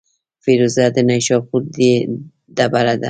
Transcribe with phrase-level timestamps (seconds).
[0.43, 1.61] فیروزه د نیشاپور
[2.57, 2.99] ډبره ده.